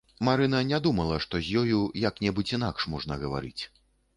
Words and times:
Марына 0.27 0.61
не 0.69 0.79
думала, 0.87 1.19
што 1.27 1.41
з 1.47 1.61
ёю 1.63 1.81
як-небудзь 2.07 2.55
інакш 2.59 2.89
можна 2.95 3.19
гаварыць. 3.27 3.63